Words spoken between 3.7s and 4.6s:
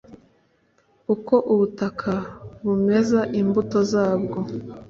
zabwo,